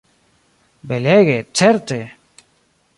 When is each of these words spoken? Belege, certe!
Belege, 0.83 1.45
certe! 1.53 1.99